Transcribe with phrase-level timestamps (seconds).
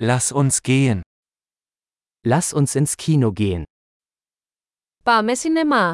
[0.00, 1.02] Lass uns gehen.
[2.24, 3.64] Lass uns ins Kino gehen.
[5.04, 5.92] Πάμε σινεμά.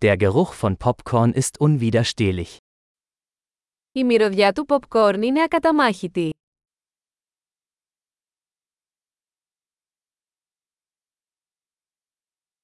[0.00, 2.56] Der Geruch von Popcorn ist unwiderstehlich.
[3.92, 6.30] Η μυρωδιά του popcorn είναι ακαταμάχητη.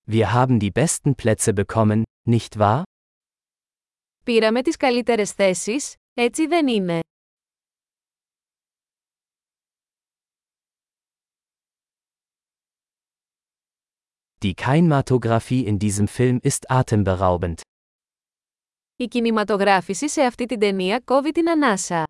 [0.09, 2.83] Wir haben die besten Plätze bekommen, nicht wahr?
[4.25, 7.01] Πήραμε τις καλύτερες θέσεις, έτσι δεν είναι.
[14.45, 17.62] Die Kinematographie in diesem Film ist atemberaubend.
[18.95, 22.04] Η κινηματογράφηση σε αυτή την ταινία κόβει την ανάσα.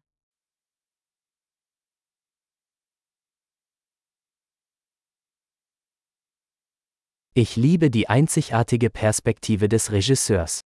[7.34, 10.60] Ich liebe die einzigartige Perspektive des Regisseurs.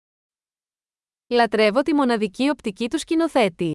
[1.26, 3.72] Λατρεύω τη μοναδική οπτική του σκηνοθέτη.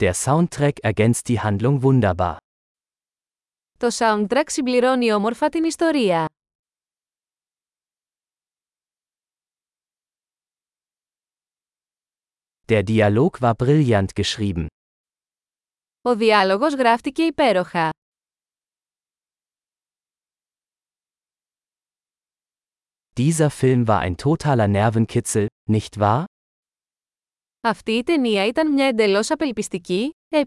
[0.00, 2.36] Der Soundtrack ergänzt die Handlung wunderbar.
[3.78, 6.28] Το soundtrack συμπληρώνει όμορφα την ιστορία.
[12.68, 14.66] Der Dialog war brillant geschrieben.
[16.02, 17.90] Ο διάλογος γράφτηκε υπέροχα.
[23.16, 26.26] Dieser Film war ein totaler Nervenkitzel, nicht wahr?
[27.64, 30.42] Αυτή η ταινία ήταν μια εντελώς απελπιστική, ε.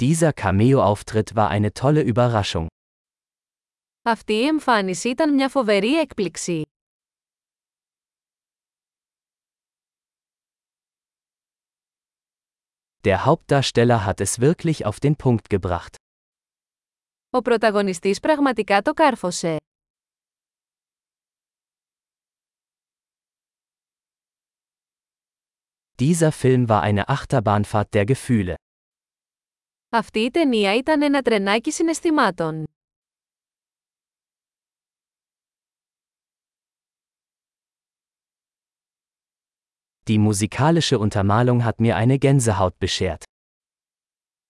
[0.00, 2.66] Dieser Cameo-Auftritt war eine tolle Überraschung.
[4.02, 6.62] Αυτή η εμφάνιση ήταν μια φοβερή έκπληξη.
[13.02, 15.94] Der Hauptdarsteller hat es wirklich auf den Punkt gebracht.
[17.34, 19.56] Ο πρωταγωνιστής πραγματικά το κάρφωσε.
[25.98, 28.54] Dieser Film war eine Achterbahnfahrt der Gefühle.
[29.88, 32.64] Αυτή η ταινία ήταν ένα τρενάκι συναισθημάτων.
[40.06, 43.22] Die musikalische Untermalung hat mir eine Gänsehaut beschert.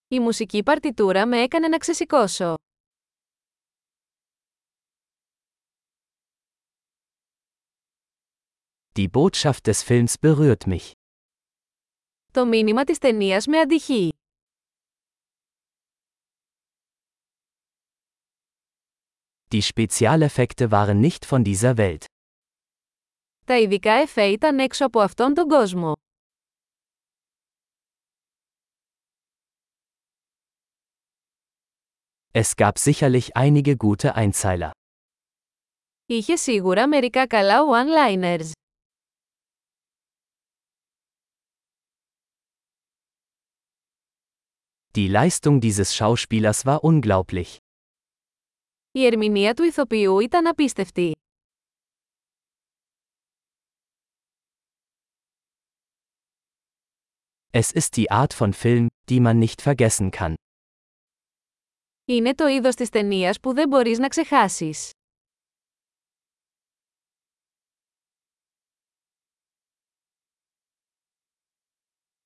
[0.08, 2.54] Η μουσική παρτιτούρα με έκανε να ξεσηκώσω.
[8.96, 10.90] Die Botschaft des Films berührt mich.
[12.32, 14.08] Το μήνυμα της ταινίας με αντυχεί.
[19.52, 22.04] Die Spezialeffekte waren nicht von dieser Welt.
[23.46, 25.92] Τα ειδικά εφέ ήταν έξω από αυτόν τον κόσμο.
[32.32, 34.70] Es gab sicherlich einige gute Einzeiler.
[36.06, 38.50] Είχε σίγουρα μερικά καλά one-liners.
[44.96, 47.58] Die Leistung dieses Schauspielers war unglaublich.
[48.92, 51.12] Η ερμηνεία του ηθοποιού ήταν απίστευτη.
[57.52, 60.34] Es ist die Art von Film, die man nicht vergessen kann.
[62.04, 64.90] Είναι το είδος της ταινίας που δεν μπορείς να ξεχάσεις.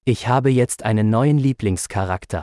[0.06, 2.42] Ich habe jetzt einen neuen Lieblingscharakter.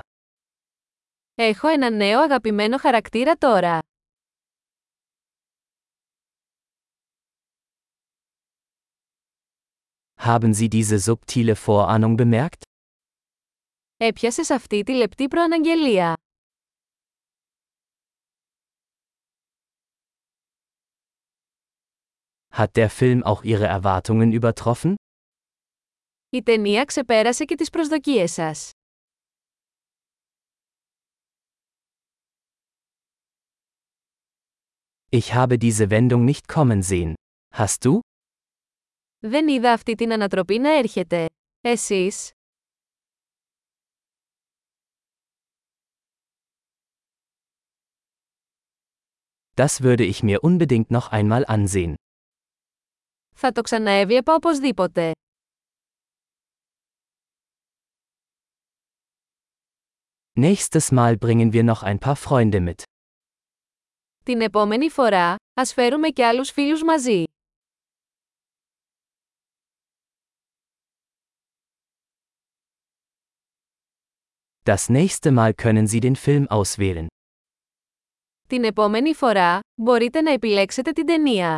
[1.39, 3.79] Έχω ένα νέο αγαπημένο χαρακτήρα τώρα.
[10.21, 12.63] Haben Sie diese subtile Vorahnung bemerkt?
[13.97, 16.15] Έπιασες αυτή τη λεπτή προαναγγελία.
[22.53, 24.95] Hat der Film auch Ihre Erwartungen übertroffen?
[26.31, 28.71] Η ταινία ξεπέρασε και τις προσδοκίες σας.
[35.16, 37.16] Ich habe diese Wendung nicht kommen sehen.
[37.54, 38.00] Hast du?
[39.20, 41.26] Δεν είδα αυτή την ανατροπή να έρχεται.
[41.62, 42.32] Εσείς?
[49.56, 51.94] Das würde ich mir unbedingt noch einmal ansehen.
[53.36, 55.12] Θα το ξαναέβλεπα οπωσδήποτε.
[60.40, 62.84] Nächstes Mal bringen wir noch ein paar Freunde mit.
[64.27, 67.25] Την επόμενη φορά, ας φέρουμε και άλλους φίλους μαζί.
[74.63, 77.07] Das nächste Mal können Sie den Film auswählen.
[78.49, 81.57] Την επόμενη φορά, μπορείτε να επιλέξετε την ταινία.